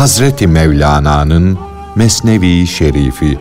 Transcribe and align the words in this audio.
Hazreti 0.00 0.46
Mevlana'nın 0.46 1.58
Mesnevi 1.94 2.66
Şerifi 2.66 3.38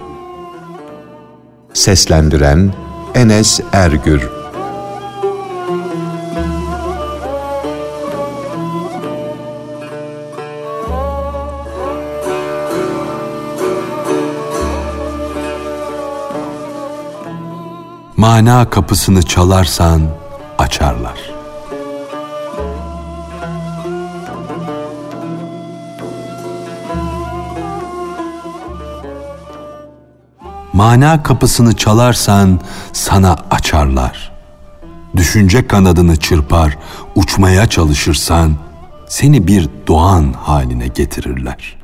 Seslendiren 1.74 2.74
Enes 3.16 3.60
Ergür 3.74 4.30
Mana 18.18 18.70
kapısını 18.70 19.24
çalarsan 19.24 20.02
açarlar. 20.58 21.19
Mana 30.80 31.24
kapısını 31.24 31.76
çalarsan 31.76 32.60
sana 32.94 33.38
açarlar. 33.52 34.32
Düşünce 35.16 35.68
kanadını 35.68 36.16
çırpar, 36.16 36.78
uçmaya 37.16 37.68
çalışırsan 37.68 38.56
seni 39.08 39.48
bir 39.48 39.70
doğan 39.88 40.34
haline 40.34 40.88
getirirler. 40.88 41.78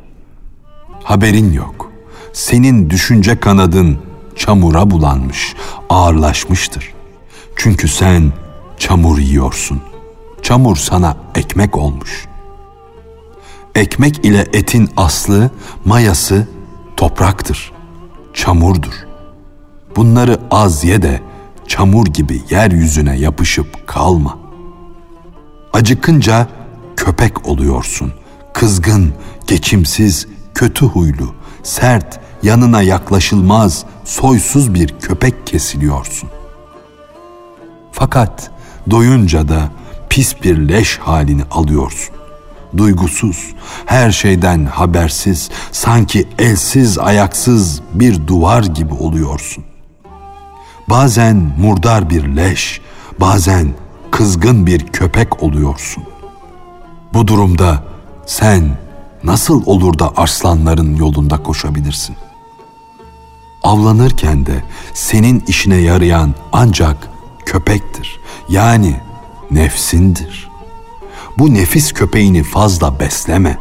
Haberin 1.04 1.54
yok. 1.54 1.92
Senin 2.34 2.90
düşünce 2.90 3.40
kanadın 3.40 3.98
çamura 4.36 4.92
bulanmış, 4.92 5.56
ağırlaşmıştır. 5.90 6.94
Çünkü 7.56 7.88
sen 7.88 8.34
çamur 8.78 9.18
yiyorsun. 9.18 9.82
Çamur 10.42 10.76
sana 10.76 11.18
ekmek 11.36 11.78
olmuş. 11.78 12.26
Ekmek 13.76 14.26
ile 14.26 14.48
etin 14.54 14.90
aslı, 14.98 15.52
mayası 15.86 16.48
topraktır, 16.98 17.75
çamurdur. 18.36 18.94
Bunları 19.96 20.40
az 20.52 20.84
ye 20.84 21.02
de 21.02 21.22
çamur 21.68 22.06
gibi 22.06 22.42
yeryüzüne 22.50 23.18
yapışıp 23.18 23.88
kalma. 23.88 24.38
Acıkınca 25.74 26.48
köpek 26.98 27.48
oluyorsun. 27.48 28.14
Kızgın, 28.54 29.14
geçimsiz, 29.48 30.28
kötü 30.54 30.86
huylu, 30.86 31.34
sert, 31.64 32.20
yanına 32.44 32.82
yaklaşılmaz, 32.82 33.86
soysuz 34.04 34.74
bir 34.74 34.88
köpek 34.88 35.48
kesiliyorsun. 35.48 36.30
Fakat 37.92 38.52
doyunca 38.92 39.48
da 39.48 39.70
pis 40.10 40.44
bir 40.44 40.58
leş 40.70 40.98
halini 40.98 41.44
alıyorsun. 41.52 42.16
Duygusuz, 42.78 43.54
her 43.86 44.12
şeyden 44.12 44.66
habersiz, 44.66 45.50
sanki 45.72 46.28
elsiz 46.40 46.98
ayaksız 47.00 47.82
bir 47.94 48.28
duvar 48.28 48.64
gibi 48.64 48.94
oluyorsun. 48.94 49.64
Bazen 50.90 51.52
murdar 51.60 52.10
bir 52.10 52.36
leş, 52.36 52.82
bazen 53.20 53.74
kızgın 54.12 54.66
bir 54.66 54.88
köpek 54.88 55.44
oluyorsun. 55.44 56.04
Bu 57.14 57.28
durumda 57.28 57.84
sen 58.26 58.78
nasıl 59.24 59.66
olur 59.66 60.00
da 60.00 60.18
arslanların 60.18 60.96
yolunda 60.96 61.44
koşabilirsin? 61.44 62.16
Avlanırken 63.64 64.46
de 64.46 64.64
senin 64.94 65.44
işine 65.48 65.76
yarayan 65.76 66.36
ancak 66.52 67.10
köpektir. 67.46 68.20
Yani 68.50 68.96
nefsindir. 69.52 70.50
Bu 71.38 71.54
nefis 71.54 71.94
köpeğini 71.94 72.44
fazla 72.44 73.00
besleme. 73.00 73.58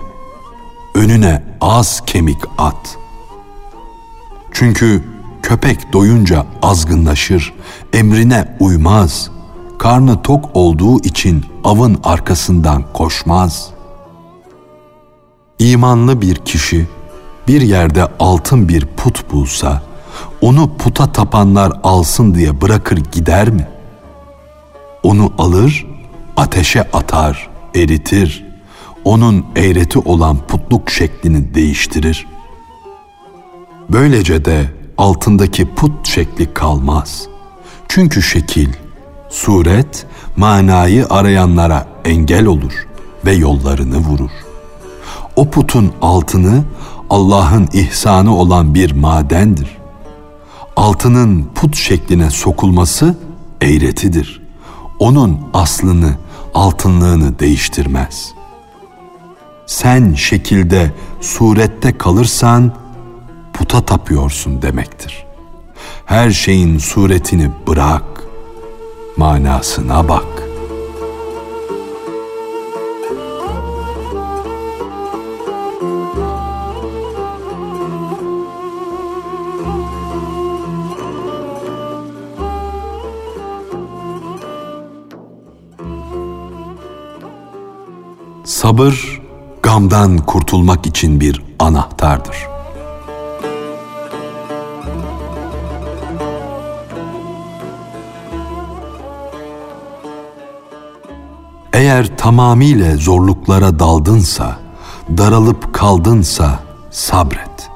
Önüne 0.94 1.42
az 1.60 2.02
kemik 2.06 2.38
at. 2.58 2.98
Çünkü 4.52 5.04
köpek 5.42 5.92
doyunca 5.92 6.46
azgınlaşır, 6.62 7.52
emrine 7.92 8.56
uymaz. 8.60 9.30
Karnı 9.78 10.22
tok 10.22 10.50
olduğu 10.54 11.00
için 11.00 11.44
avın 11.64 12.00
arkasından 12.04 12.84
koşmaz. 12.92 13.70
İmanlı 15.58 16.20
bir 16.20 16.36
kişi 16.36 16.86
bir 17.48 17.60
yerde 17.60 18.06
altın 18.18 18.68
bir 18.68 18.86
put 18.86 19.32
bulsa, 19.32 19.82
onu 20.40 20.76
puta 20.76 21.12
tapanlar 21.12 21.72
alsın 21.82 22.34
diye 22.34 22.60
bırakır 22.60 22.96
gider 23.12 23.50
mi? 23.50 23.68
Onu 25.02 25.32
alır, 25.38 25.86
ateşe 26.36 26.82
atar, 26.92 27.48
eritir. 27.74 28.44
Onun 29.04 29.46
eğreti 29.56 29.98
olan 29.98 30.46
putluk 30.46 30.90
şeklini 30.90 31.54
değiştirir. 31.54 32.26
Böylece 33.88 34.44
de 34.44 34.70
altındaki 34.98 35.74
put 35.74 36.08
şekli 36.08 36.54
kalmaz. 36.54 37.26
Çünkü 37.88 38.22
şekil, 38.22 38.68
suret, 39.30 40.06
manayı 40.36 41.06
arayanlara 41.10 41.88
engel 42.04 42.46
olur 42.46 42.86
ve 43.24 43.32
yollarını 43.32 43.96
vurur. 43.96 44.30
O 45.36 45.50
putun 45.50 45.92
altını 46.02 46.64
Allah'ın 47.10 47.68
ihsanı 47.72 48.36
olan 48.36 48.74
bir 48.74 48.92
madendir 48.92 49.84
altının 50.76 51.44
put 51.54 51.76
şekline 51.76 52.30
sokulması 52.30 53.16
eğretidir. 53.62 54.42
Onun 54.98 55.40
aslını, 55.54 56.16
altınlığını 56.54 57.38
değiştirmez. 57.38 58.34
Sen 59.66 60.14
şekilde, 60.14 60.94
surette 61.20 61.98
kalırsan 61.98 62.72
puta 63.52 63.80
tapıyorsun 63.84 64.62
demektir. 64.62 65.26
Her 66.06 66.30
şeyin 66.30 66.78
suretini 66.78 67.50
bırak, 67.66 68.04
manasına 69.16 70.08
bak. 70.08 70.24
Sabır, 88.64 89.20
gamdan 89.62 90.18
kurtulmak 90.18 90.86
için 90.86 91.20
bir 91.20 91.42
anahtardır. 91.58 92.36
Eğer 101.72 102.16
tamamiyle 102.16 102.96
zorluklara 102.96 103.78
daldınsa, 103.78 104.58
daralıp 105.18 105.74
kaldınsa 105.74 106.60
sabret. 106.90 107.70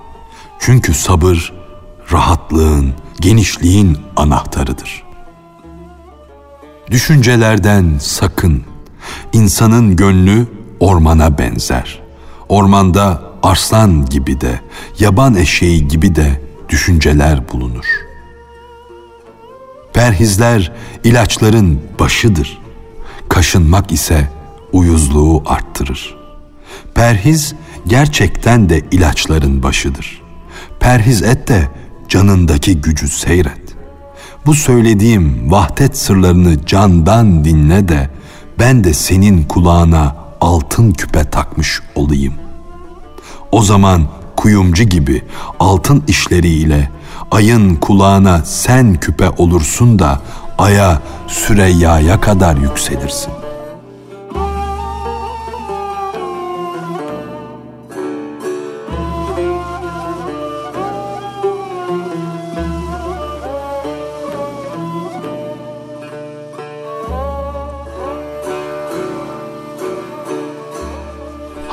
Çünkü 0.58 0.94
sabır 0.94 1.52
rahatlığın, 2.12 2.92
genişliğin 3.20 3.98
anahtarıdır. 4.16 5.04
Düşüncelerden 6.90 7.98
sakın. 8.00 8.64
İnsanın 9.32 9.96
gönlü 9.96 10.57
ormana 10.80 11.38
benzer. 11.38 11.98
Ormanda 12.48 13.22
arslan 13.42 14.06
gibi 14.06 14.40
de, 14.40 14.60
yaban 14.98 15.34
eşeği 15.34 15.88
gibi 15.88 16.14
de 16.14 16.40
düşünceler 16.68 17.52
bulunur. 17.52 17.84
Perhizler 19.92 20.72
ilaçların 21.04 21.80
başıdır. 22.00 22.58
Kaşınmak 23.28 23.92
ise 23.92 24.30
uyuzluğu 24.72 25.42
arttırır. 25.46 26.16
Perhiz 26.94 27.54
gerçekten 27.86 28.68
de 28.68 28.80
ilaçların 28.90 29.62
başıdır. 29.62 30.22
Perhiz 30.80 31.22
et 31.22 31.48
de 31.48 31.68
canındaki 32.08 32.80
gücü 32.80 33.08
seyret. 33.08 33.60
Bu 34.46 34.54
söylediğim 34.54 35.50
vahdet 35.52 35.98
sırlarını 35.98 36.66
candan 36.66 37.44
dinle 37.44 37.88
de 37.88 38.10
ben 38.58 38.84
de 38.84 38.94
senin 38.94 39.42
kulağına 39.42 40.16
altın 40.40 40.92
küpe 40.92 41.30
takmış 41.30 41.82
olayım. 41.94 42.34
O 43.52 43.62
zaman 43.62 44.06
kuyumcu 44.36 44.84
gibi 44.84 45.22
altın 45.60 46.04
işleriyle 46.06 46.90
ayın 47.30 47.76
kulağına 47.76 48.42
sen 48.44 48.94
küpe 48.94 49.30
olursun 49.30 49.98
da 49.98 50.20
aya 50.58 51.02
Süreyya'ya 51.28 52.20
kadar 52.20 52.56
yükselirsin. 52.56 53.32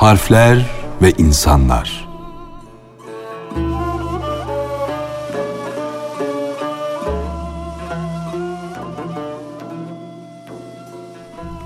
Harfler 0.06 0.66
ve 1.02 1.12
insanlar. 1.18 2.08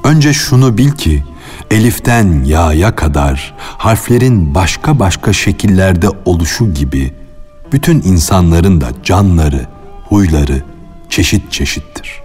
Önce 0.05 0.33
şunu 0.33 0.79
bil 0.79 0.91
ki 0.91 1.25
eliften 1.71 2.45
ya'ya 2.45 2.97
kadar 2.97 3.55
harflerin 3.59 4.55
başka 4.55 4.99
başka 4.99 5.33
şekillerde 5.33 6.09
oluşu 6.25 6.75
gibi 6.75 7.15
bütün 7.73 8.03
insanların 8.03 8.81
da 8.81 8.89
canları, 9.03 9.67
huyları 10.05 10.63
çeşit 11.11 11.53
çeşittir. 11.53 12.21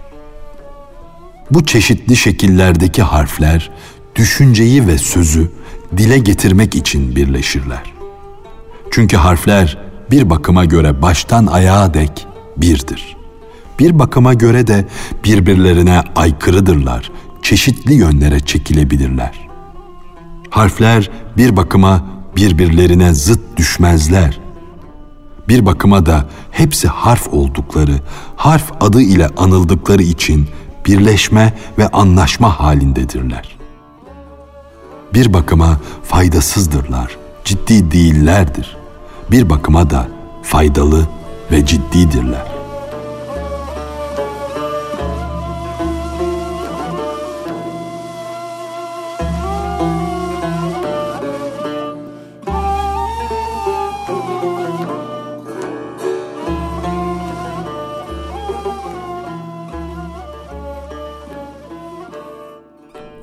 Bu 1.50 1.66
çeşitli 1.66 2.16
şekillerdeki 2.16 3.02
harfler 3.02 3.70
düşünceyi 4.14 4.86
ve 4.86 4.98
sözü 4.98 5.50
dile 5.96 6.18
getirmek 6.18 6.74
için 6.74 7.16
birleşirler. 7.16 7.82
Çünkü 8.90 9.16
harfler 9.16 9.78
bir 10.10 10.30
bakıma 10.30 10.64
göre 10.64 11.02
baştan 11.02 11.46
ayağa 11.46 11.94
dek 11.94 12.26
birdir. 12.56 13.16
Bir 13.78 13.98
bakıma 13.98 14.34
göre 14.34 14.66
de 14.66 14.86
birbirlerine 15.24 16.02
aykırıdırlar, 16.16 17.10
çeşitli 17.42 17.94
yönlere 17.94 18.40
çekilebilirler. 18.40 19.48
Harfler 20.50 21.10
bir 21.36 21.56
bakıma 21.56 22.06
birbirlerine 22.36 23.14
zıt 23.14 23.40
düşmezler. 23.56 24.40
Bir 25.48 25.66
bakıma 25.66 26.06
da 26.06 26.28
hepsi 26.50 26.88
harf 26.88 27.28
oldukları, 27.28 28.00
harf 28.36 28.72
adı 28.80 29.02
ile 29.02 29.28
anıldıkları 29.28 30.02
için 30.02 30.48
birleşme 30.86 31.54
ve 31.78 31.88
anlaşma 31.88 32.60
halindedirler. 32.60 33.55
Bir 35.16 35.32
bakıma 35.32 35.80
faydasızdırlar, 36.02 37.16
ciddi 37.44 37.90
değillerdir. 37.90 38.76
Bir 39.30 39.50
bakıma 39.50 39.90
da 39.90 40.08
faydalı 40.42 41.08
ve 41.52 41.66
ciddidirler. 41.66 42.46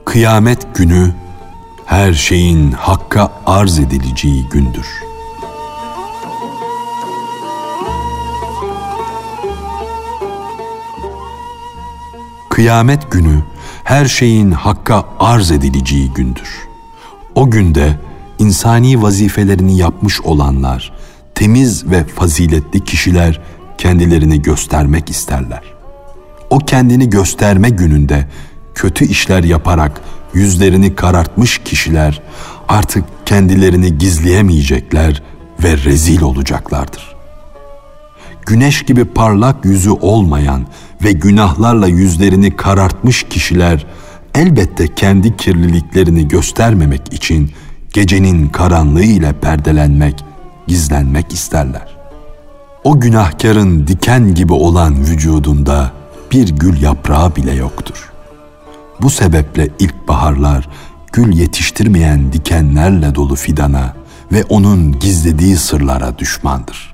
Kıyamet 0.05 0.75
günü 0.75 1.22
her 1.93 2.13
şeyin 2.13 2.71
hakka 2.71 3.31
arz 3.45 3.79
edileceği 3.79 4.45
gündür. 4.49 5.03
Kıyamet 12.49 13.11
günü 13.11 13.43
her 13.83 14.05
şeyin 14.05 14.51
hakka 14.51 15.05
arz 15.19 15.51
edileceği 15.51 16.13
gündür. 16.13 16.67
O 17.35 17.51
günde 17.51 17.99
insani 18.39 19.01
vazifelerini 19.01 19.77
yapmış 19.77 20.21
olanlar, 20.21 20.93
temiz 21.35 21.91
ve 21.91 22.03
faziletli 22.03 22.83
kişiler 22.83 23.41
kendilerini 23.77 24.41
göstermek 24.41 25.09
isterler. 25.09 25.63
O 26.49 26.59
kendini 26.59 27.09
gösterme 27.09 27.69
gününde 27.69 28.27
kötü 28.75 29.05
işler 29.05 29.43
yaparak 29.43 30.01
yüzlerini 30.33 30.95
karartmış 30.95 31.57
kişiler 31.57 32.21
artık 32.67 33.03
kendilerini 33.25 33.97
gizleyemeyecekler 33.97 35.23
ve 35.63 35.77
rezil 35.77 36.21
olacaklardır. 36.21 37.15
Güneş 38.45 38.83
gibi 38.83 39.05
parlak 39.05 39.65
yüzü 39.65 39.91
olmayan 39.91 40.67
ve 41.03 41.11
günahlarla 41.11 41.87
yüzlerini 41.87 42.55
karartmış 42.55 43.23
kişiler 43.23 43.85
elbette 44.35 44.95
kendi 44.95 45.37
kirliliklerini 45.37 46.27
göstermemek 46.27 47.13
için 47.13 47.51
gecenin 47.93 48.47
karanlığı 48.47 49.03
ile 49.03 49.33
perdelenmek, 49.33 50.23
gizlenmek 50.67 51.33
isterler. 51.33 51.97
O 52.83 52.99
günahkarın 52.99 53.87
diken 53.87 54.35
gibi 54.35 54.53
olan 54.53 55.01
vücudunda 55.01 55.91
bir 56.31 56.49
gül 56.49 56.81
yaprağı 56.81 57.35
bile 57.35 57.53
yoktur. 57.53 58.12
Bu 59.01 59.09
sebeple 59.09 59.69
ilkbaharlar 59.79 60.69
gül 61.13 61.33
yetiştirmeyen 61.33 62.33
dikenlerle 62.33 63.15
dolu 63.15 63.35
fidana 63.35 63.93
ve 64.31 64.43
onun 64.43 64.99
gizlediği 64.99 65.57
sırlara 65.57 66.19
düşmandır. 66.19 66.93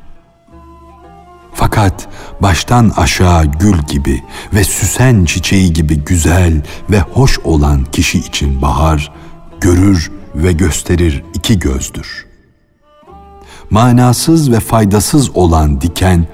Fakat 1.54 2.08
baştan 2.42 2.92
aşağı 2.98 3.46
gül 3.46 3.78
gibi 3.78 4.24
ve 4.54 4.64
süsen 4.64 5.26
çiçeği 5.26 5.74
gibi 5.74 5.96
güzel 5.96 6.62
ve 6.90 7.00
hoş 7.00 7.40
olan 7.40 7.84
kişi 7.84 8.20
için 8.20 8.62
bahar 8.62 9.12
görür 9.62 10.12
ve 10.36 10.52
gösterir 10.52 11.24
iki 11.34 11.60
gözdür. 11.60 12.26
Manasız 13.70 14.52
ve 14.52 14.60
faydasız 14.60 15.36
olan 15.36 15.82
diken 15.82 16.28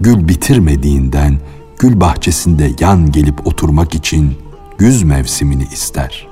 gül 0.00 0.28
bitirmediğinden 0.28 1.38
gül 1.78 2.00
bahçesinde 2.00 2.70
yan 2.80 3.12
gelip 3.12 3.46
oturmak 3.46 3.94
için 3.94 4.38
güz 4.78 5.02
mevsimini 5.02 5.64
ister. 5.72 6.28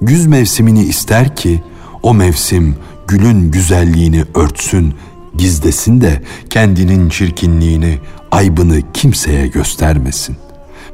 Güz 0.00 0.26
mevsimini 0.26 0.82
ister 0.82 1.36
ki 1.36 1.62
o 2.02 2.14
mevsim 2.14 2.76
gülün 3.08 3.50
güzelliğini 3.50 4.24
örtsün, 4.34 4.94
gizlesin 5.36 6.00
de 6.00 6.22
kendinin 6.50 7.08
çirkinliğini, 7.08 7.98
aybını 8.30 8.92
kimseye 8.92 9.46
göstermesin. 9.46 10.36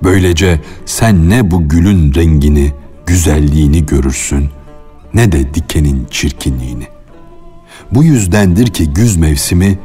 Böylece 0.03 0.61
sen 0.87 1.31
ne 1.31 1.51
bu 1.51 1.69
gülün 1.69 2.15
rengini, 2.15 2.73
güzelliğini 3.07 3.87
görürsün 3.87 4.51
ne 5.15 5.33
de 5.33 5.55
dikenin 5.55 6.07
çirkinliğini. 6.11 6.87
Bu 7.93 8.05
yüzdendir 8.05 8.67
ki 8.67 8.93
güz 8.93 9.17
mevsimi 9.17 9.79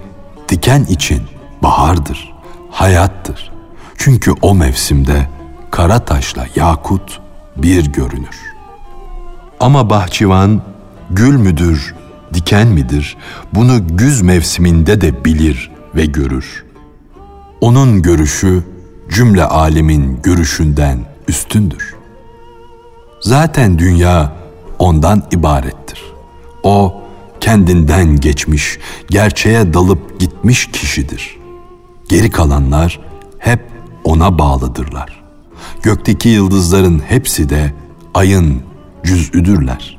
diken 0.49 0.83
için 0.83 1.21
bahardır, 1.63 2.33
hayattır. 2.69 3.51
Çünkü 3.97 4.31
o 4.41 4.55
mevsimde 4.55 5.27
kara 5.75 5.99
taşla 5.99 6.45
yakut 6.55 7.21
bir 7.57 7.85
görünür. 7.85 8.53
Ama 9.59 9.89
bahçıvan 9.89 10.61
gül 11.09 11.35
müdür, 11.35 11.95
diken 12.33 12.67
midir 12.67 13.17
bunu 13.53 13.97
güz 13.97 14.21
mevsiminde 14.21 15.01
de 15.01 15.25
bilir 15.25 15.71
ve 15.95 16.05
görür. 16.05 16.65
Onun 17.61 18.01
görüşü 18.01 18.63
cümle 19.09 19.43
alemin 19.43 20.19
görüşünden 20.23 21.05
üstündür. 21.27 21.95
Zaten 23.21 23.79
dünya 23.79 24.33
ondan 24.79 25.23
ibarettir. 25.31 26.01
O 26.63 27.01
kendinden 27.41 28.15
geçmiş, 28.15 28.79
gerçeğe 29.09 29.73
dalıp 29.73 30.19
gitmiş 30.19 30.71
kişidir. 30.71 31.37
Geri 32.09 32.31
kalanlar 32.31 32.99
hep 33.37 33.61
ona 34.03 34.39
bağlıdırlar. 34.39 35.14
Gökteki 35.85 36.29
yıldızların 36.29 37.01
hepsi 37.07 37.49
de 37.49 37.73
ayın 38.13 38.61
cüz'üdürler. 39.03 39.97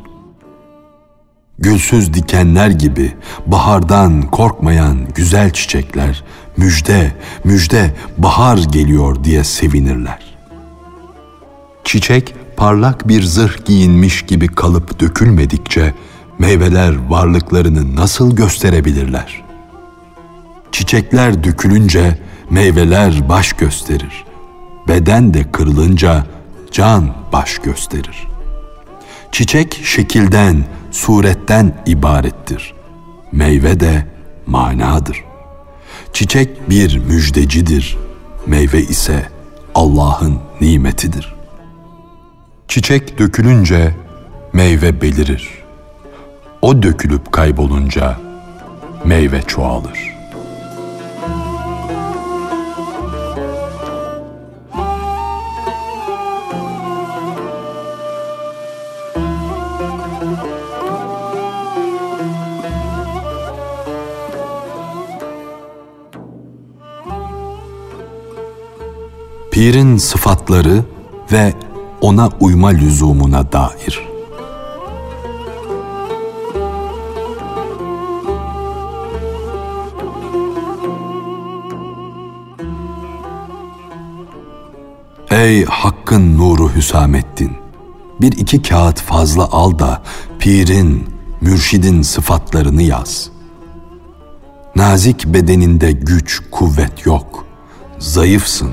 Gülsüz 1.59 2.14
dikenler 2.14 2.71
gibi 2.71 3.12
bahardan 3.47 4.23
korkmayan 4.23 4.99
güzel 5.14 5.52
çiçekler 5.52 6.25
müjde, 6.57 7.12
müjde 7.45 7.97
bahar 8.19 8.59
geliyor 8.59 9.25
diye 9.25 9.45
sevinirler. 9.45 10.37
Çiçek 11.85 12.35
parlak 12.57 13.09
bir 13.09 13.23
zırh 13.23 13.64
giyinmiş 13.64 14.23
gibi 14.23 14.49
kalıp 14.49 15.00
dökülmedikçe 15.00 15.95
meyveler 16.38 17.09
varlıklarını 17.09 17.97
nasıl 17.97 18.37
gösterebilirler? 18.37 19.45
Çiçekler 20.73 21.45
dökülünce 21.45 22.19
meyveler 22.50 23.28
baş 23.28 23.52
gösterir 23.52 24.25
beden 24.88 25.35
de 25.35 25.52
kırılınca 25.52 26.26
can 26.71 27.14
baş 27.33 27.59
gösterir. 27.59 28.28
Çiçek 29.33 29.81
şekilden, 29.85 30.64
suretten 30.90 31.83
ibarettir. 31.87 32.75
Meyve 33.33 33.81
de 33.81 34.07
manadır. 34.47 35.25
Çiçek 36.12 36.71
bir 36.71 36.99
müjdecidir. 36.99 37.99
Meyve 38.47 38.81
ise 38.81 39.28
Allah'ın 39.75 40.38
nimetidir. 40.61 41.35
Çiçek 42.69 43.19
dökülünce 43.19 43.95
meyve 44.52 45.00
belirir. 45.00 45.49
O 46.62 46.83
dökülüp 46.83 47.33
kaybolunca 47.33 48.19
meyve 49.05 49.43
çoğalır.'' 49.43 50.15
Pirin 69.56 69.96
sıfatları 69.96 70.84
ve 71.32 71.54
ona 72.00 72.28
uyma 72.40 72.68
lüzumuna 72.68 73.52
dair. 73.52 74.08
Ey 85.30 85.64
Hakk'ın 85.64 86.38
nuru 86.38 86.75
Hüsamettin! 86.75 87.52
Bir 88.20 88.32
iki 88.32 88.62
kağıt 88.62 89.00
fazla 89.00 89.44
al 89.44 89.78
da 89.78 90.02
pirin, 90.38 91.08
mürşidin 91.40 92.02
sıfatlarını 92.02 92.82
yaz. 92.82 93.30
Nazik 94.76 95.26
bedeninde 95.26 95.92
güç, 95.92 96.42
kuvvet 96.50 97.06
yok. 97.06 97.44
Zayıfsın 97.98 98.70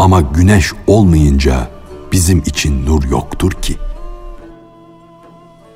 ama 0.00 0.20
güneş 0.20 0.72
olmayınca 0.86 1.70
bizim 2.12 2.38
için 2.38 2.86
nur 2.86 3.02
yoktur 3.02 3.52
ki. 3.52 3.76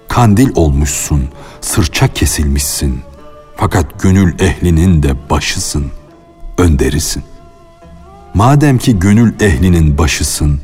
Kandil 0.09 0.51
olmuşsun, 0.55 1.29
sırça 1.61 2.09
kesilmişsin. 2.09 3.01
Fakat 3.57 4.03
gönül 4.03 4.41
ehlinin 4.41 5.03
de 5.03 5.31
başısın, 5.31 5.87
önderisin. 6.59 7.23
Madem 8.35 8.79
ki 8.79 8.99
gönül 8.99 9.41
ehlinin 9.41 9.99
başısın, 9.99 10.61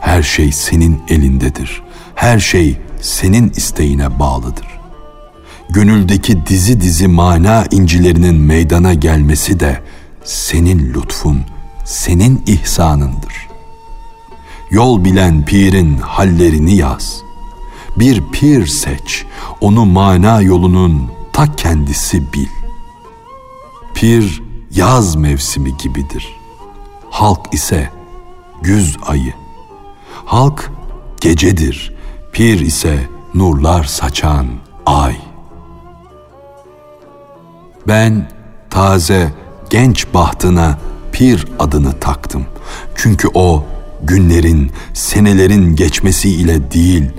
her 0.00 0.22
şey 0.22 0.52
senin 0.52 1.02
elindedir. 1.08 1.82
Her 2.14 2.38
şey 2.38 2.78
senin 3.00 3.50
isteğine 3.50 4.18
bağlıdır. 4.18 4.66
Gönüldeki 5.70 6.46
dizi 6.46 6.80
dizi 6.80 7.08
mana 7.08 7.64
incilerinin 7.70 8.34
meydana 8.34 8.94
gelmesi 8.94 9.60
de 9.60 9.82
senin 10.24 10.94
lütfun, 10.94 11.44
senin 11.88 12.42
ihsanındır. 12.46 13.48
Yol 14.70 15.04
bilen 15.04 15.44
pirin 15.44 15.98
hallerini 15.98 16.74
yaz. 16.74 17.22
Bir 17.96 18.22
pir 18.32 18.66
seç, 18.66 19.24
onu 19.60 19.86
mana 19.86 20.40
yolunun 20.40 21.10
ta 21.32 21.56
kendisi 21.56 22.32
bil. 22.32 22.48
Pir 23.94 24.42
yaz 24.70 25.16
mevsimi 25.16 25.76
gibidir. 25.76 26.36
Halk 27.10 27.54
ise 27.54 27.90
güz 28.62 28.96
ayı. 29.06 29.34
Halk 30.24 30.72
gecedir, 31.20 31.94
pir 32.32 32.60
ise 32.60 33.08
nurlar 33.34 33.84
saçan 33.84 34.46
ay. 34.86 35.16
Ben 37.86 38.30
taze 38.70 39.32
genç 39.70 40.06
bahtına 40.14 40.78
pir 41.18 41.46
adını 41.58 42.00
taktım. 42.00 42.46
Çünkü 42.94 43.28
o 43.34 43.64
günlerin, 44.02 44.72
senelerin 44.94 45.76
geçmesiyle 45.76 46.72
değil, 46.72 47.10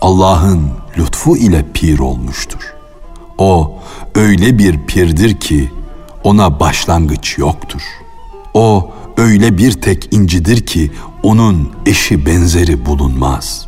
Allah'ın 0.00 0.70
lütfu 0.98 1.36
ile 1.36 1.64
pir 1.74 1.98
olmuştur. 1.98 2.74
O 3.38 3.78
öyle 4.14 4.58
bir 4.58 4.86
pirdir 4.86 5.40
ki 5.40 5.70
ona 6.24 6.60
başlangıç 6.60 7.38
yoktur. 7.38 7.82
O 8.54 8.90
öyle 9.16 9.58
bir 9.58 9.72
tek 9.72 10.14
incidir 10.14 10.66
ki 10.66 10.92
onun 11.22 11.72
eşi 11.86 12.26
benzeri 12.26 12.86
bulunmaz. 12.86 13.66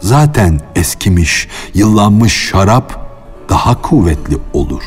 Zaten 0.00 0.60
eskimiş, 0.74 1.48
yıllanmış 1.74 2.48
şarap 2.48 3.08
daha 3.48 3.82
kuvvetli 3.82 4.38
olur. 4.52 4.82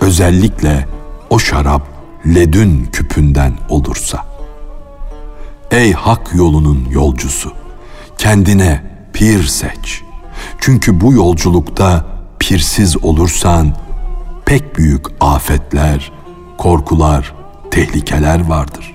Özellikle 0.00 0.88
o 1.30 1.38
şarap 1.38 1.93
ledün 2.26 2.88
küpünden 2.92 3.52
olursa. 3.68 4.24
Ey 5.70 5.92
hak 5.92 6.34
yolunun 6.34 6.88
yolcusu, 6.90 7.52
kendine 8.18 8.82
pir 9.12 9.44
seç. 9.44 10.02
Çünkü 10.58 11.00
bu 11.00 11.12
yolculukta 11.12 12.06
pirsiz 12.38 13.04
olursan 13.04 13.76
pek 14.46 14.78
büyük 14.78 15.06
afetler, 15.20 16.12
korkular, 16.58 17.34
tehlikeler 17.70 18.48
vardır. 18.48 18.94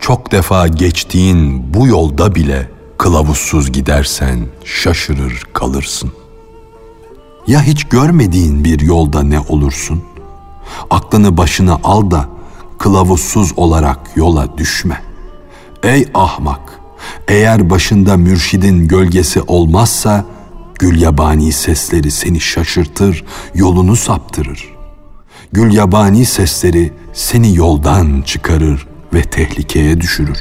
Çok 0.00 0.32
defa 0.32 0.68
geçtiğin 0.68 1.74
bu 1.74 1.86
yolda 1.86 2.34
bile 2.34 2.70
kılavuzsuz 2.98 3.72
gidersen 3.72 4.46
şaşırır 4.64 5.42
kalırsın. 5.52 6.12
Ya 7.46 7.62
hiç 7.62 7.84
görmediğin 7.84 8.64
bir 8.64 8.80
yolda 8.80 9.22
ne 9.22 9.40
olursun? 9.40 10.04
Aklını 10.90 11.36
başına 11.36 11.80
al 11.84 12.10
da 12.10 12.28
kılavuzsuz 12.78 13.52
olarak 13.56 13.98
yola 14.16 14.58
düşme. 14.58 15.02
Ey 15.82 16.08
ahmak! 16.14 16.80
Eğer 17.28 17.70
başında 17.70 18.16
mürşidin 18.16 18.88
gölgesi 18.88 19.42
olmazsa 19.42 20.24
gül 20.78 21.00
yabani 21.00 21.52
sesleri 21.52 22.10
seni 22.10 22.40
şaşırtır, 22.40 23.24
yolunu 23.54 23.96
saptırır. 23.96 24.76
Gül 25.52 25.72
yabani 25.72 26.24
sesleri 26.24 26.92
seni 27.12 27.56
yoldan 27.56 28.22
çıkarır 28.22 28.86
ve 29.14 29.22
tehlikeye 29.22 30.00
düşürür. 30.00 30.38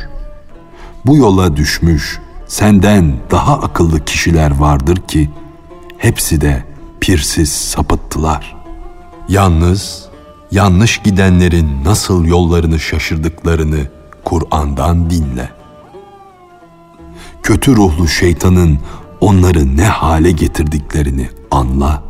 Bu 1.06 1.18
yola 1.18 1.58
düşmüş 1.58 2.20
senden 2.48 3.16
daha 3.32 3.54
akıllı 3.54 4.06
kişiler 4.06 4.52
vardır 4.52 4.98
ki 5.08 5.30
hepsi 5.98 6.42
de 6.42 6.64
pirsiz 7.00 7.52
sapıttılar. 7.52 8.58
Yalnız 9.30 10.07
yanlış 10.52 10.98
gidenlerin 10.98 11.70
nasıl 11.86 12.26
yollarını 12.26 12.80
şaşırdıklarını 12.80 13.80
Kur'an'dan 14.24 15.10
dinle. 15.10 15.50
Kötü 17.44 17.76
ruhlu 17.76 18.08
şeytanın 18.08 18.80
onları 19.22 19.78
ne 19.78 19.86
hale 19.86 20.32
getirdiklerini 20.32 21.30
anla. 21.52 22.04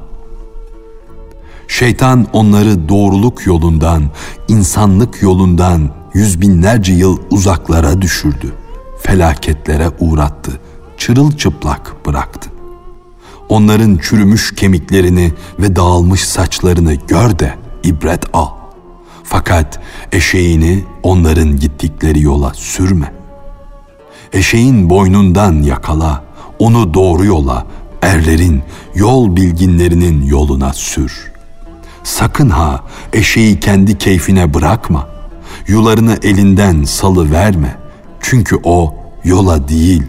Şeytan 1.67 2.27
onları 2.33 2.89
doğruluk 2.89 3.45
yolundan, 3.45 4.03
insanlık 4.47 5.21
yolundan 5.21 5.89
yüz 6.13 6.41
binlerce 6.41 6.93
yıl 6.93 7.19
uzaklara 7.31 8.01
düşürdü. 8.01 8.53
Felaketlere 9.01 9.89
uğrattı, 9.99 10.59
çırılçıplak 10.97 12.05
bıraktı. 12.05 12.49
Onların 13.49 13.97
çürümüş 13.97 14.55
kemiklerini 14.55 15.33
ve 15.59 15.75
dağılmış 15.75 16.23
saçlarını 16.23 16.93
gör 16.93 17.39
de 17.39 17.66
ibret 17.83 18.23
al. 18.33 18.47
Fakat 19.23 19.79
eşeğini 20.11 20.83
onların 21.03 21.59
gittikleri 21.59 22.21
yola 22.21 22.53
sürme. 22.53 23.13
Eşeğin 24.33 24.89
boynundan 24.89 25.61
yakala, 25.61 26.23
onu 26.59 26.93
doğru 26.93 27.25
yola, 27.25 27.65
erlerin, 28.01 28.63
yol 28.95 29.35
bilginlerinin 29.35 30.25
yoluna 30.25 30.73
sür. 30.73 31.31
Sakın 32.03 32.49
ha 32.49 32.83
eşeği 33.13 33.59
kendi 33.59 33.97
keyfine 33.97 34.53
bırakma. 34.53 35.07
Yularını 35.67 36.17
elinden 36.23 36.83
salı 36.83 37.31
verme. 37.31 37.77
Çünkü 38.21 38.59
o 38.63 38.95
yola 39.23 39.67
değil, 39.67 40.03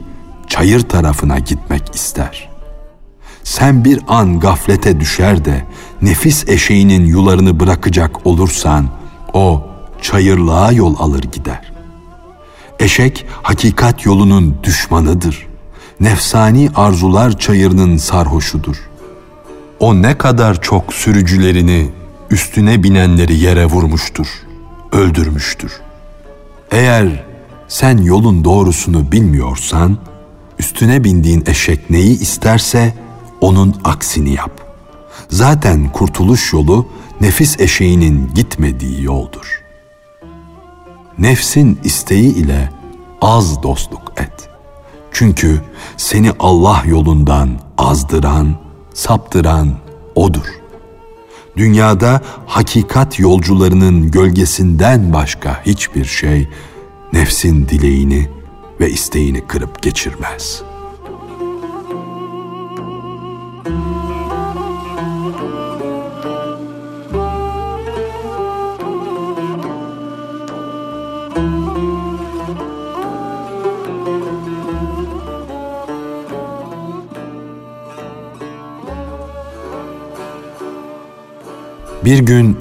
çayır 0.48 0.80
tarafına 0.80 1.38
gitmek 1.38 1.94
ister. 1.94 2.48
Sen 3.49 3.85
bir 3.85 4.00
an 4.09 4.40
gaflete 4.40 5.00
düşer 5.00 5.45
de 5.45 5.64
nefis 6.02 6.49
eşeğinin 6.49 7.07
yularını 7.07 7.61
bırakacak 7.61 8.26
olursan 8.26 8.88
o 9.33 9.67
çayırlığa 10.02 10.73
yol 10.73 10.97
alır 10.99 11.23
gider. 11.23 11.73
Eşek 12.78 13.26
hakikat 13.43 14.07
yolunun 14.07 14.57
düşmanıdır. 14.62 15.47
Nefsani 16.00 16.71
arzular 16.75 17.38
çayırının 17.38 17.97
sarhoşudur. 17.97 18.76
O 19.81 20.02
ne 20.02 20.19
kadar 20.19 20.61
çok 20.61 20.93
sürücülerini, 20.95 21.90
üstüne 22.31 22.83
binenleri 22.83 23.37
yere 23.37 23.67
vurmuştur, 23.67 24.26
öldürmüştür. 24.93 25.73
Eğer 26.71 27.25
sen 27.69 27.99
yolun 27.99 28.45
doğrusunu 28.45 29.12
bilmiyorsan, 29.12 29.99
üstüne 30.59 31.05
bindiğin 31.05 31.45
eşek 31.47 31.90
neyi 31.90 32.21
isterse 32.21 33.08
onun 33.40 33.75
aksini 33.85 34.35
yap. 34.35 34.61
Zaten 35.28 35.92
kurtuluş 35.92 36.52
yolu 36.52 36.87
nefis 37.21 37.61
eşeğinin 37.61 38.30
gitmediği 38.35 39.02
yoldur. 39.04 39.62
Nefsin 41.18 41.80
isteği 41.85 42.35
ile 42.35 42.71
az 43.21 43.62
dostluk 43.62 44.12
et. 44.16 44.49
Çünkü 45.12 45.62
seni 45.97 46.33
Allah 46.38 46.83
yolundan 46.87 47.50
azdıran, 47.78 48.54
saptıran 48.95 49.75
odur. 50.14 50.47
Dünyada 51.57 52.21
hakikat 52.47 53.18
yolcularının 53.18 54.11
gölgesinden 54.11 55.12
başka 55.12 55.66
hiçbir 55.66 56.04
şey 56.04 56.49
nefsin 57.12 57.68
dileğini 57.68 58.28
ve 58.80 58.90
isteğini 58.90 59.47
kırıp 59.47 59.83
geçirmez.'' 59.83 60.77
Bir 82.09 82.19
gün 82.19 82.59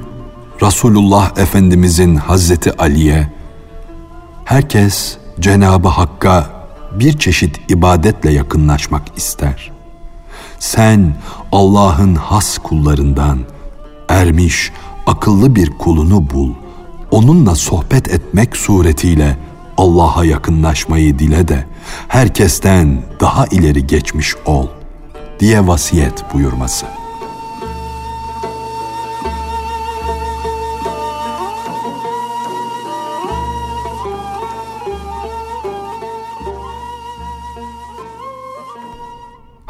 Resulullah 0.62 1.38
Efendimizin 1.38 2.16
Hazreti 2.16 2.78
Ali'ye 2.78 3.28
herkes 4.46 5.18
Cenabı 5.40 5.88
Hakk'a 5.88 6.50
bir 7.00 7.20
çeşit 7.20 7.72
ibadetle 7.72 8.32
yakınlaşmak 8.32 9.02
ister. 9.18 9.72
Sen 10.60 11.16
Allah'ın 11.52 12.16
has 12.16 12.58
kullarından 12.58 13.40
ermiş, 14.10 14.72
akıllı 15.06 15.56
bir 15.56 15.70
kulunu 15.70 16.30
bul. 16.30 16.54
Onunla 17.12 17.56
sohbet 17.56 18.08
etmek 18.08 18.58
suretiyle 18.58 19.38
Allah'a 19.78 20.26
yakınlaşmayı 20.26 21.20
dile 21.20 21.48
de 21.48 21.66
herkesten 22.08 23.02
daha 23.20 23.46
ileri 23.46 23.88
geçmiş 23.88 24.36
ol 24.46 24.68
diye 25.40 25.68
vasiyet 25.68 26.34
buyurması. 26.34 26.97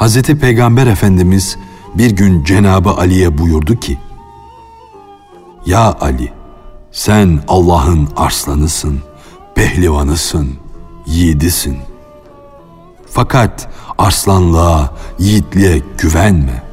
Hz. 0.08 0.22
Peygamber 0.22 0.88
Efendimiz 0.88 1.58
bir 1.96 2.12
gün 2.12 2.44
Cenabı 2.44 2.90
Ali'ye 2.90 3.38
buyurdu 3.38 3.80
ki, 3.80 3.98
Ya 5.66 5.98
Ali, 6.02 6.32
sen 6.92 7.40
Allah'ın 7.48 8.10
arslanısın, 8.16 9.00
pehlivanısın, 9.56 10.54
yiğidisin. 11.08 11.78
Fakat 13.10 13.70
arslanlığa, 13.98 14.94
yiğitliğe 15.20 15.82
güvenme. 15.98 16.64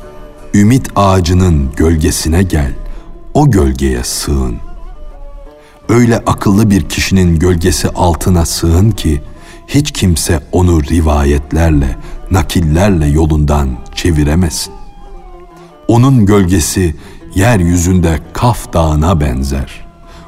Ümit 0.54 0.90
ağacının 0.96 1.72
gölgesine 1.76 2.42
gel, 2.42 2.72
o 3.34 3.50
gölgeye 3.50 4.04
sığın. 4.04 4.56
Öyle 5.88 6.18
akıllı 6.26 6.70
bir 6.70 6.88
kişinin 6.88 7.38
gölgesi 7.38 7.88
altına 7.88 8.46
sığın 8.46 8.90
ki, 8.90 9.22
hiç 9.68 9.92
kimse 9.92 10.40
onu 10.52 10.82
rivayetlerle, 10.82 11.96
nakillerle 12.30 13.06
yolundan 13.06 13.68
çeviremesin. 13.94 14.74
Onun 15.88 16.26
gölgesi 16.26 16.94
yeryüzünde 17.34 18.18
Kaf 18.32 18.72
Dağı'na 18.72 19.20
benzer. 19.20 19.86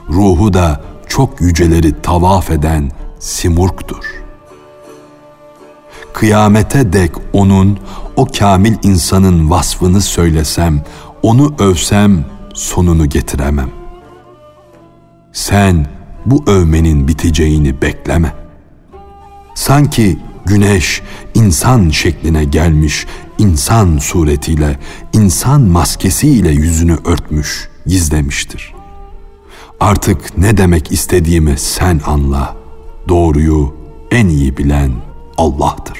Ruhu 0.08 0.52
da 0.52 0.80
çok 1.08 1.40
yüceleri 1.40 2.02
tavaf 2.02 2.50
eden 2.50 2.90
Simurg'dur. 3.18 4.04
Kıyamete 6.12 6.92
dek 6.92 7.12
onun, 7.32 7.78
o 8.16 8.26
kamil 8.38 8.74
insanın 8.82 9.50
vasfını 9.50 10.00
söylesem, 10.00 10.84
onu 11.22 11.54
övsem 11.58 12.24
sonunu 12.54 13.08
getiremem. 13.08 13.70
Sen 15.32 15.86
bu 16.26 16.44
övmenin 16.46 17.08
biteceğini 17.08 17.82
bekleme. 17.82 18.45
Sanki 19.56 20.18
güneş 20.44 21.02
insan 21.34 21.88
şekline 21.88 22.44
gelmiş, 22.44 23.06
insan 23.38 23.98
suretiyle, 23.98 24.78
insan 25.12 25.60
maskesiyle 25.60 26.50
yüzünü 26.50 26.96
örtmüş, 27.04 27.68
gizlemiştir. 27.86 28.74
Artık 29.80 30.38
ne 30.38 30.56
demek 30.56 30.92
istediğimi 30.92 31.58
sen 31.58 32.00
anla. 32.06 32.56
Doğruyu 33.08 33.74
en 34.10 34.28
iyi 34.28 34.56
bilen 34.56 34.92
Allah'tır. 35.38 35.98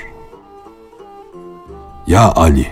Ya 2.07 2.33
Ali, 2.33 2.67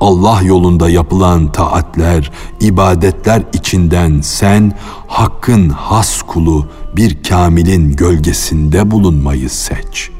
Allah 0.00 0.42
yolunda 0.42 0.90
yapılan 0.90 1.52
taatler, 1.52 2.32
ibadetler 2.60 3.42
içinden 3.52 4.20
sen 4.20 4.72
hakkın 5.06 5.68
has 5.68 6.22
kulu 6.22 6.66
bir 6.96 7.22
kamilin 7.22 7.96
gölgesinde 7.96 8.90
bulunmayı 8.90 9.50
seç. 9.50 10.13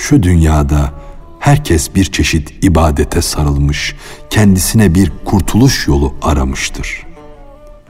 Şu 0.00 0.22
dünyada 0.22 0.92
herkes 1.38 1.94
bir 1.94 2.04
çeşit 2.04 2.64
ibadete 2.64 3.22
sarılmış, 3.22 3.96
kendisine 4.30 4.94
bir 4.94 5.12
kurtuluş 5.24 5.88
yolu 5.88 6.14
aramıştır. 6.22 7.06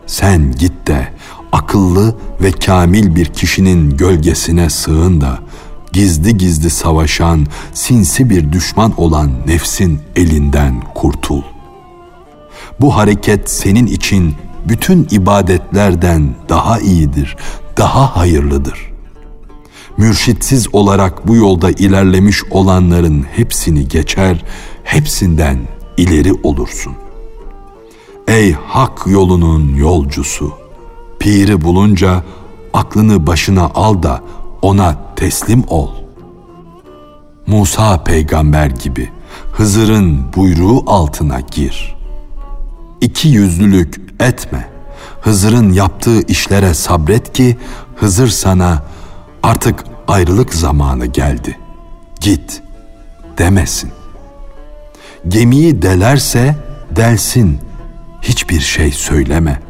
Sen 0.06 0.52
git 0.52 0.86
de 0.86 1.08
akıllı 1.52 2.16
ve 2.42 2.52
kamil 2.52 3.14
bir 3.14 3.26
kişinin 3.26 3.96
gölgesine 3.96 4.70
sığın 4.70 5.20
da 5.20 5.38
gizli 5.92 6.38
gizli 6.38 6.70
savaşan, 6.70 7.46
sinsi 7.74 8.30
bir 8.30 8.52
düşman 8.52 9.00
olan 9.00 9.30
nefsin 9.46 10.00
elinden 10.16 10.82
kurtul. 10.94 11.42
Bu 12.80 12.96
hareket 12.96 13.50
senin 13.50 13.86
için 13.86 14.34
bütün 14.68 15.08
ibadetlerden 15.10 16.34
daha 16.48 16.80
iyidir, 16.80 17.36
daha 17.76 18.16
hayırlıdır. 18.16 18.89
Mürşitsiz 19.96 20.74
olarak 20.74 21.28
bu 21.28 21.36
yolda 21.36 21.70
ilerlemiş 21.70 22.44
olanların 22.50 23.26
hepsini 23.32 23.88
geçer, 23.88 24.44
hepsinden 24.84 25.58
ileri 25.96 26.32
olursun. 26.42 26.92
Ey 28.28 28.52
hak 28.52 29.06
yolunun 29.06 29.74
yolcusu! 29.74 30.52
Piri 31.18 31.64
bulunca 31.64 32.24
aklını 32.72 33.26
başına 33.26 33.70
al 33.74 34.02
da 34.02 34.22
ona 34.62 34.96
teslim 35.16 35.64
ol. 35.68 35.88
Musa 37.46 38.04
peygamber 38.04 38.66
gibi 38.66 39.10
Hızır'ın 39.52 40.20
buyruğu 40.36 40.84
altına 40.86 41.40
gir. 41.40 41.96
İki 43.00 43.28
yüzlülük 43.28 44.00
etme. 44.20 44.68
Hızır'ın 45.20 45.72
yaptığı 45.72 46.22
işlere 46.22 46.74
sabret 46.74 47.32
ki 47.32 47.56
Hızır 47.96 48.28
sana 48.28 48.82
artık 49.42 49.84
ayrılık 50.08 50.54
zamanı 50.54 51.06
geldi. 51.06 51.58
Git 52.20 52.62
demesin. 53.38 53.90
Gemiyi 55.28 55.82
delerse 55.82 56.56
delsin. 56.96 57.58
Hiçbir 58.22 58.60
şey 58.60 58.92
söyleme. 58.92 59.60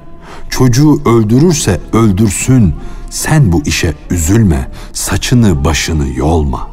Çocuğu 0.51 1.03
öldürürse 1.05 1.81
öldürsün 1.93 2.75
sen 3.11 3.53
bu 3.53 3.63
işe 3.63 3.95
üzülme, 4.11 4.69
saçını 4.93 5.65
başını 5.65 6.09
yolma. 6.17 6.71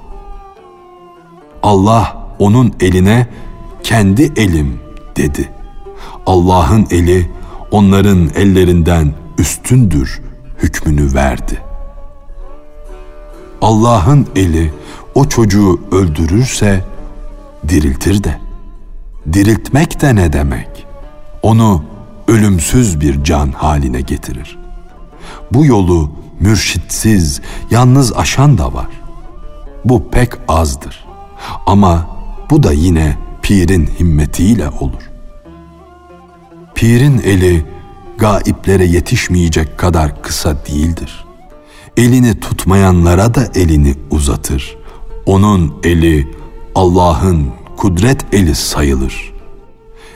Allah 1.63 2.27
onun 2.39 2.73
eline 2.79 3.27
kendi 3.83 4.23
elim 4.23 4.79
dedi. 5.15 5.49
Allah'ın 6.25 6.88
eli 6.91 7.31
onların 7.71 8.29
ellerinden 8.36 9.13
üstündür 9.38 10.21
hükmünü 10.63 11.13
verdi. 11.13 11.66
Allah'ın 13.62 14.28
eli 14.36 14.74
o 15.15 15.26
çocuğu 15.26 15.80
öldürürse 15.91 16.86
diriltir 17.67 18.24
de. 18.24 18.39
Diriltmek 19.34 20.02
de 20.02 20.15
ne 20.15 20.34
demek? 20.34 20.86
Onu 21.41 21.84
ölümsüz 22.28 23.02
bir 23.02 23.24
can 23.24 23.52
haline 23.52 24.02
getirir. 24.02 24.58
Bu 25.52 25.65
yolu 25.65 26.12
mürşitsiz, 26.39 27.41
yalnız 27.72 28.13
aşan 28.13 28.58
da 28.58 28.74
var. 28.74 28.88
Bu 29.86 30.10
pek 30.10 30.32
azdır. 30.48 31.06
Ama 31.65 32.08
bu 32.50 32.63
da 32.63 32.72
yine 32.72 33.17
pirin 33.41 33.89
himmetiyle 34.00 34.70
olur. 34.70 35.12
Pirin 36.76 37.20
eli 37.20 37.65
gaiplere 38.17 38.86
yetişmeyecek 38.86 39.78
kadar 39.78 40.22
kısa 40.22 40.65
değildir. 40.65 41.26
Elini 41.97 42.39
tutmayanlara 42.39 43.36
da 43.36 43.47
elini 43.55 43.95
uzatır. 44.12 44.77
Onun 45.25 45.73
eli 45.83 46.27
Allah'ın 46.75 47.47
kudret 47.77 48.33
eli 48.33 48.55
sayılır. 48.55 49.33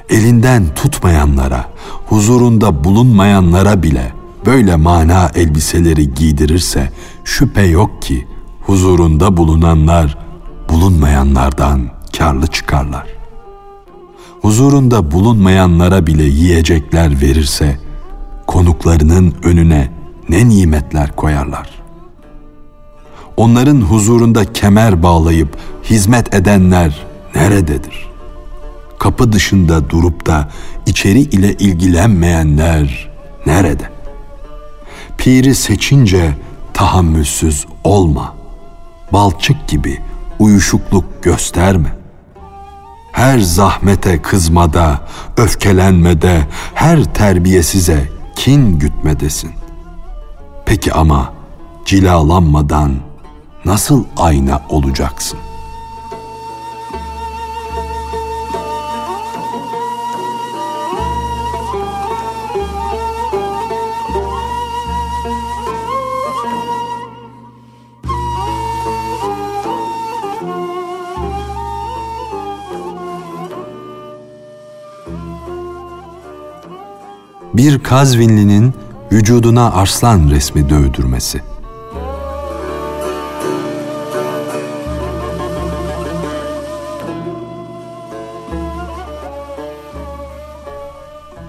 Elinden 0.09 0.75
tutmayanlara, 0.75 1.65
huzurunda 2.05 2.83
bulunmayanlara 2.83 3.83
bile 3.83 4.13
böyle 4.45 4.75
mana 4.75 5.31
elbiseleri 5.35 6.13
giydirirse 6.13 6.91
şüphe 7.23 7.61
yok 7.61 8.01
ki 8.01 8.27
huzurunda 8.61 9.37
bulunanlar 9.37 10.17
bulunmayanlardan 10.69 11.89
karlı 12.17 12.47
çıkarlar. 12.47 13.07
Huzurunda 14.41 15.11
bulunmayanlara 15.11 16.07
bile 16.07 16.23
yiyecekler 16.23 17.21
verirse 17.21 17.79
konuklarının 18.47 19.33
önüne 19.43 20.00
ne 20.31 20.49
nimetler 20.49 21.15
koyarlar. 21.15 21.69
Onların 23.37 23.81
huzurunda 23.81 24.53
kemer 24.53 25.03
bağlayıp 25.03 25.57
hizmet 25.83 26.33
edenler 26.33 27.05
nerededir? 27.35 28.11
Kapı 28.99 29.31
dışında 29.31 29.89
durup 29.89 30.25
da 30.25 30.49
içeri 30.85 31.19
ile 31.19 31.53
ilgilenmeyenler 31.53 33.09
nerede?'' 33.45 34.01
Piri 35.21 35.55
seçince 35.55 36.35
tahammülsüz 36.73 37.65
olma. 37.83 38.35
Balçık 39.13 39.67
gibi 39.67 39.99
uyuşukluk 40.39 41.23
gösterme. 41.23 41.95
her 43.11 43.39
zahmete 43.39 44.21
kızmada, 44.21 45.01
öfkelenmede, 45.37 46.47
her 46.73 47.13
terbiyesize 47.13 48.09
kin 48.35 48.79
gütmedesin. 48.79 49.51
Peki 50.71 50.93
ama 50.93 51.33
cilalanmadan 51.85 52.95
nasıl 53.65 54.05
ayna 54.17 54.61
olacaksın? 54.69 55.39
bir 77.53 77.83
Kazvinlinin 77.83 78.73
vücuduna 79.11 79.71
arslan 79.71 80.29
resmi 80.29 80.69
dövdürmesi. 80.69 81.41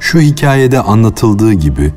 Şu 0.00 0.20
hikayede 0.20 0.80
anlatıldığı 0.80 1.52
gibi 1.52 1.92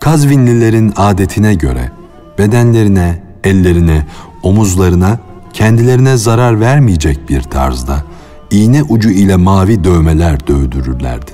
Kazvinlilerin 0.00 0.92
adetine 0.96 1.54
göre 1.54 1.90
bedenlerine, 2.38 3.22
ellerine, 3.44 4.06
omuzlarına 4.42 5.18
kendilerine 5.52 6.16
zarar 6.16 6.60
vermeyecek 6.60 7.28
bir 7.28 7.42
tarzda 7.42 8.04
iğne 8.50 8.82
ucu 8.82 9.10
ile 9.10 9.36
mavi 9.36 9.84
dövmeler 9.84 10.46
dövdürürlerdi. 10.46 11.30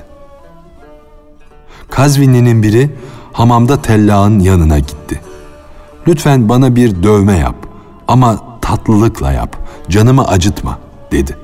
Kazvinli'nin 1.89 2.63
biri 2.63 2.89
hamamda 3.33 3.81
tellağın 3.81 4.39
yanına 4.39 4.79
gitti. 4.79 5.21
Lütfen 6.07 6.49
bana 6.49 6.75
bir 6.75 7.03
dövme 7.03 7.37
yap 7.37 7.55
ama 8.07 8.39
tatlılıkla 8.61 9.31
yap, 9.31 9.57
canımı 9.89 10.27
acıtma 10.27 10.79
dedi. 11.11 11.37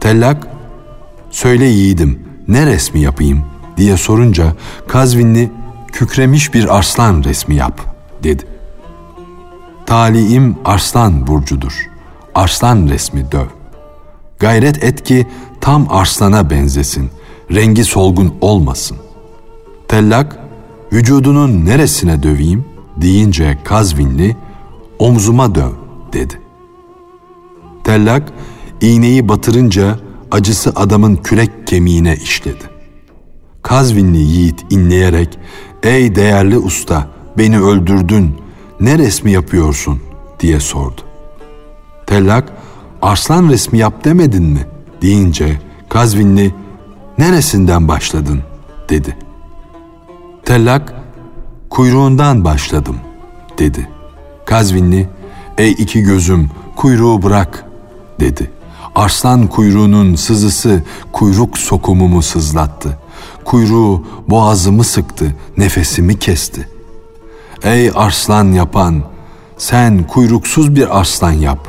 Tellak, 0.00 0.46
söyle 1.30 1.64
yiğidim 1.64 2.22
ne 2.48 2.66
resmi 2.66 3.00
yapayım 3.00 3.44
diye 3.76 3.96
sorunca 3.96 4.52
Kazvinli 4.88 5.50
kükremiş 5.92 6.54
bir 6.54 6.76
arslan 6.76 7.24
resmi 7.24 7.54
yap 7.54 7.80
dedi. 8.22 8.46
Taliim 9.86 10.56
arslan 10.64 11.26
burcudur. 11.26 11.90
Arslan 12.34 12.88
resmi 12.88 13.32
döv. 13.32 13.46
Gayret 14.38 14.84
et 14.84 15.04
ki 15.04 15.26
tam 15.60 15.86
arslana 15.90 16.50
benzesin. 16.50 17.10
Rengi 17.50 17.84
solgun 17.84 18.34
olmasın. 18.40 18.96
Tellak, 19.88 20.38
vücudunun 20.92 21.66
neresine 21.66 22.22
döveyim 22.22 22.64
deyince 22.96 23.58
Kazvinli, 23.64 24.36
omzuma 24.98 25.54
döv 25.54 25.72
dedi. 26.12 26.40
Tellak, 27.84 28.32
iğneyi 28.80 29.28
batırınca 29.28 29.98
acısı 30.30 30.72
adamın 30.76 31.16
kürek 31.16 31.66
kemiğine 31.66 32.16
işledi. 32.16 32.64
Kazvinli 33.62 34.18
yiğit 34.18 34.66
inleyerek, 34.70 35.38
''Ey 35.82 36.14
değerli 36.14 36.58
usta, 36.58 37.08
beni 37.38 37.60
öldürdün, 37.60 38.36
ne 38.80 38.98
resmi 38.98 39.32
yapıyorsun?'' 39.32 40.00
diye 40.40 40.60
sordu. 40.60 41.00
Tellak, 42.06 42.52
''Arslan 43.02 43.48
resmi 43.48 43.78
yap 43.78 44.04
demedin 44.04 44.44
mi?'' 44.44 44.66
deyince 45.02 45.60
Kazvinli, 45.88 46.54
''Neresinden 47.18 47.88
başladın?'' 47.88 48.42
dedi.'' 48.88 49.25
Tellak, 50.46 50.94
kuyruğundan 51.70 52.44
başladım, 52.44 52.96
dedi. 53.58 53.88
Kazvinli, 54.44 55.08
ey 55.58 55.70
iki 55.70 56.02
gözüm, 56.02 56.50
kuyruğu 56.76 57.22
bırak, 57.22 57.64
dedi. 58.20 58.50
Arslan 58.94 59.46
kuyruğunun 59.46 60.14
sızısı 60.14 60.82
kuyruk 61.12 61.58
sokumumu 61.58 62.22
sızlattı. 62.22 62.98
Kuyruğu 63.44 64.06
boğazımı 64.28 64.84
sıktı, 64.84 65.34
nefesimi 65.56 66.18
kesti. 66.18 66.68
Ey 67.62 67.90
arslan 67.94 68.52
yapan, 68.52 69.02
sen 69.56 70.06
kuyruksuz 70.06 70.76
bir 70.76 70.98
arslan 71.00 71.32
yap. 71.32 71.68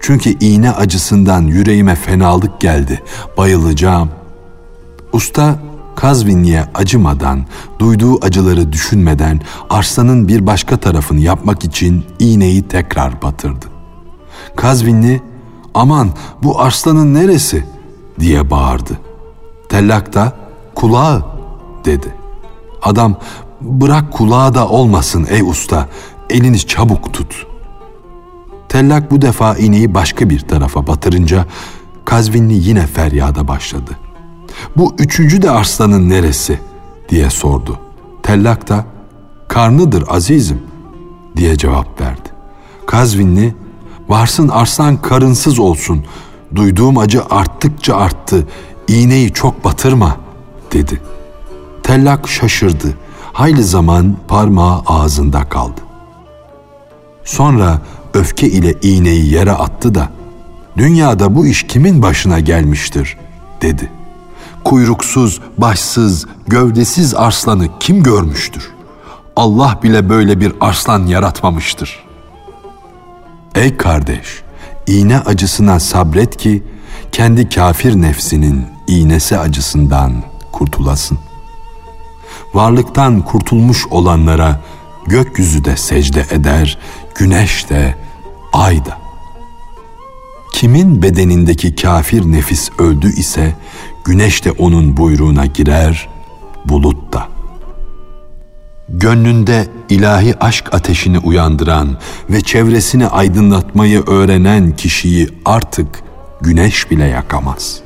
Çünkü 0.00 0.30
iğne 0.40 0.70
acısından 0.70 1.42
yüreğime 1.42 1.94
fenalık 1.94 2.60
geldi, 2.60 3.02
bayılacağım. 3.36 4.10
Usta 5.12 5.58
Kazvinli'ye 5.96 6.64
acımadan, 6.74 7.46
duyduğu 7.78 8.24
acıları 8.24 8.72
düşünmeden 8.72 9.40
arslanın 9.70 10.28
bir 10.28 10.46
başka 10.46 10.76
tarafını 10.76 11.20
yapmak 11.20 11.64
için 11.64 12.04
iğneyi 12.18 12.62
tekrar 12.62 13.22
batırdı. 13.22 13.66
Kazvinli, 14.56 15.22
aman 15.74 16.10
bu 16.42 16.60
arslanın 16.60 17.14
neresi 17.14 17.64
diye 18.20 18.50
bağırdı. 18.50 18.98
Tellak 19.68 20.14
da 20.14 20.32
kulağı 20.74 21.24
dedi. 21.84 22.14
Adam 22.82 23.16
bırak 23.60 24.12
kulağı 24.12 24.54
da 24.54 24.68
olmasın 24.68 25.26
ey 25.30 25.42
usta 25.42 25.88
elini 26.30 26.58
çabuk 26.58 27.12
tut. 27.12 27.46
Tellak 28.68 29.10
bu 29.10 29.22
defa 29.22 29.56
iğneyi 29.56 29.94
başka 29.94 30.30
bir 30.30 30.40
tarafa 30.40 30.86
batırınca 30.86 31.46
Kazvinli 32.04 32.68
yine 32.68 32.86
feryada 32.86 33.48
başladı. 33.48 33.90
Bu 34.76 34.94
üçüncü 34.98 35.42
de 35.42 35.50
arslanın 35.50 36.08
neresi 36.08 36.58
diye 37.08 37.30
sordu. 37.30 37.78
Tellak 38.22 38.68
da 38.68 38.84
karnıdır 39.48 40.04
azizim 40.08 40.62
diye 41.36 41.56
cevap 41.56 42.00
verdi. 42.00 42.28
Kazvinli 42.86 43.54
varsın 44.08 44.48
arslan 44.48 45.02
karınsız 45.02 45.58
olsun 45.58 46.04
duyduğum 46.54 46.98
acı 46.98 47.24
arttıkça 47.30 47.96
arttı 47.96 48.46
iğneyi 48.88 49.32
çok 49.32 49.64
batırma 49.64 50.16
dedi. 50.72 51.00
Tellak 51.82 52.28
şaşırdı. 52.28 52.94
Hayli 53.32 53.64
zaman 53.64 54.16
parmağı 54.28 54.82
ağzında 54.86 55.48
kaldı. 55.48 55.80
Sonra 57.24 57.82
öfke 58.14 58.48
ile 58.48 58.74
iğneyi 58.82 59.32
yere 59.32 59.52
attı 59.52 59.94
da 59.94 60.08
dünyada 60.76 61.36
bu 61.36 61.46
iş 61.46 61.66
kimin 61.66 62.02
başına 62.02 62.40
gelmiştir 62.40 63.16
dedi.'' 63.62 64.03
Kuyruksuz, 64.64 65.40
başsız, 65.58 66.26
gövdesiz 66.46 67.14
arslanı 67.14 67.68
kim 67.80 68.02
görmüştür? 68.02 68.70
Allah 69.36 69.78
bile 69.82 70.08
böyle 70.08 70.40
bir 70.40 70.52
arslan 70.60 71.06
yaratmamıştır. 71.06 72.04
Ey 73.54 73.76
kardeş, 73.76 74.42
iğne 74.86 75.18
acısına 75.18 75.80
sabret 75.80 76.36
ki 76.36 76.62
kendi 77.12 77.48
kafir 77.48 78.00
nefsinin 78.02 78.66
iğnesi 78.86 79.38
acısından 79.38 80.12
kurtulasın. 80.52 81.18
Varlıktan 82.54 83.20
kurtulmuş 83.20 83.86
olanlara 83.90 84.60
gökyüzü 85.06 85.64
de 85.64 85.76
secde 85.76 86.26
eder, 86.30 86.78
güneş 87.14 87.70
de, 87.70 87.94
ay 88.52 88.84
da. 88.84 88.98
Kimin 90.52 91.02
bedenindeki 91.02 91.76
kafir 91.76 92.32
nefis 92.32 92.70
öldü 92.78 93.12
ise 93.12 93.54
güneş 94.04 94.44
de 94.44 94.52
onun 94.52 94.96
buyruğuna 94.96 95.46
girer, 95.46 96.08
bulut 96.64 97.12
da. 97.12 97.28
Gönlünde 98.88 99.68
ilahi 99.88 100.38
aşk 100.44 100.74
ateşini 100.74 101.18
uyandıran 101.18 101.88
ve 102.30 102.40
çevresini 102.40 103.06
aydınlatmayı 103.06 104.02
öğrenen 104.06 104.76
kişiyi 104.76 105.28
artık 105.44 106.02
güneş 106.40 106.90
bile 106.90 107.04
yakamaz. 107.04 107.80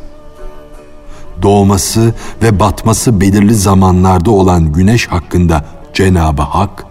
Doğması 1.43 2.15
ve 2.43 2.61
batması 2.61 3.21
belirli 3.21 3.55
zamanlarda 3.55 4.31
olan 4.31 4.73
güneş 4.73 5.07
hakkında 5.07 5.65
Cenab-ı 5.95 6.43
Hak, 6.43 6.87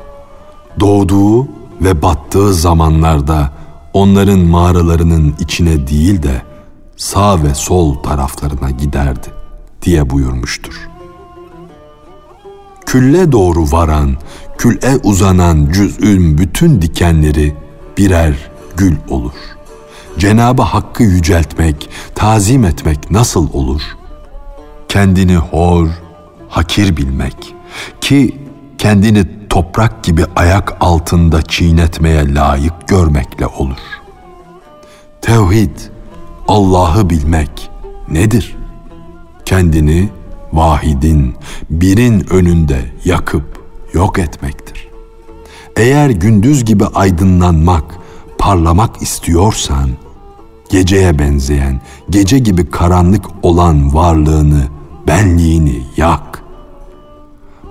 doğduğu 0.80 1.48
ve 1.82 2.02
battığı 2.02 2.54
zamanlarda 2.54 3.52
onların 3.94 4.40
mağaralarının 4.40 5.36
içine 5.40 5.88
değil 5.88 6.24
de 6.24 6.42
sağ 6.98 7.44
ve 7.44 7.56
sol 7.56 7.96
taraflarına 7.96 8.70
giderdi 8.70 9.28
diye 9.82 10.10
buyurmuştur. 10.10 10.90
Külle 12.86 13.32
doğru 13.32 13.72
varan, 13.72 14.18
küle 14.58 14.98
uzanan 15.04 15.70
cüz'ün 15.72 16.38
bütün 16.38 16.82
dikenleri 16.82 17.56
birer 17.98 18.52
gül 18.78 18.96
olur. 19.10 19.34
Cenabı 20.18 20.62
Hakk'ı 20.62 21.04
yüceltmek, 21.04 21.90
tazim 22.16 22.66
etmek 22.66 23.12
nasıl 23.12 23.54
olur? 23.54 23.82
Kendini 24.88 25.36
hor, 25.36 25.88
hakir 26.50 26.98
bilmek 26.98 27.56
ki 28.02 28.42
kendini 28.78 29.48
toprak 29.50 30.04
gibi 30.04 30.26
ayak 30.36 30.78
altında 30.80 31.42
çiğnetmeye 31.42 32.34
layık 32.34 32.88
görmekle 32.88 33.48
olur. 33.48 33.78
Tevhid 35.22 35.80
Allah'ı 36.48 37.10
bilmek 37.10 37.70
nedir? 38.10 38.56
Kendini 39.46 40.10
vahidin, 40.54 41.36
birin 41.70 42.34
önünde 42.34 42.92
yakıp 43.06 43.64
yok 43.94 44.20
etmektir. 44.20 44.88
Eğer 45.76 46.10
gündüz 46.10 46.66
gibi 46.66 46.86
aydınlanmak, 46.86 47.84
parlamak 48.38 49.02
istiyorsan, 49.02 49.90
geceye 50.70 51.20
benzeyen, 51.20 51.82
gece 52.10 52.40
gibi 52.40 52.70
karanlık 52.70 53.26
olan 53.42 53.94
varlığını, 53.94 54.64
benliğini 55.08 55.82
yak. 55.98 56.44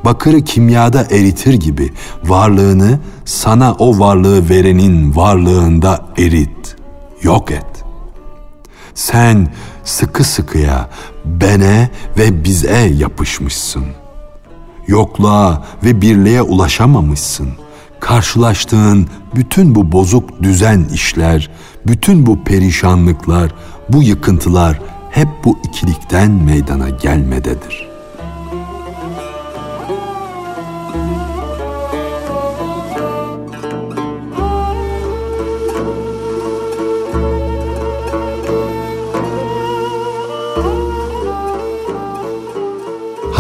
Bakırı 0.05 0.41
kimyada 0.41 1.03
eritir 1.03 1.55
gibi 1.55 1.93
varlığını 2.25 2.99
sana 3.25 3.73
o 3.73 3.99
varlığı 3.99 4.49
verenin 4.49 5.17
varlığında 5.17 6.07
erit, 6.19 6.77
yok 7.23 7.51
et. 7.51 7.76
Sen 8.97 9.49
sıkı 9.85 10.25
sıkıya 10.25 10.91
bene 11.25 11.91
ve 12.19 12.45
bize 12.45 12.79
yapışmışsın. 12.79 13.85
Yokluğa 14.87 15.65
ve 15.85 16.01
birliğe 16.01 16.43
ulaşamamışsın. 16.43 17.49
Karşılaştığın 18.01 19.09
bütün 19.35 19.75
bu 19.75 19.93
bozuk 19.93 20.43
düzen 20.43 20.85
işler, 20.95 21.51
bütün 21.87 22.27
bu 22.27 22.45
perişanlıklar, 22.45 23.55
bu 23.89 24.03
yıkıntılar 24.03 24.81
hep 25.11 25.29
bu 25.45 25.59
ikilikten 25.65 26.31
meydana 26.31 26.89
gelmededir.'' 26.89 27.96